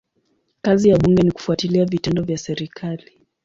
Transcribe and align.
Kazi 0.61 0.89
ya 0.89 0.97
bunge 0.97 1.23
ni 1.23 1.31
kufuatilia 1.31 1.85
vitendo 1.85 2.23
vya 2.23 2.37
serikali. 2.37 3.11